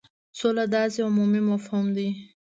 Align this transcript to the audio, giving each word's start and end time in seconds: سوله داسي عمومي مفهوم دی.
سوله 0.39 0.63
داسي 0.73 0.99
عمومي 1.07 1.41
مفهوم 1.51 1.85
دی. 1.95 2.07